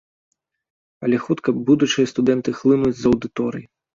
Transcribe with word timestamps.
Але 1.07 1.19
хутка 1.25 1.49
будучыя 1.69 2.09
студэнты 2.13 2.49
хлынуць 2.61 2.97
з 3.05 3.09
аўдыторыі. 3.13 3.65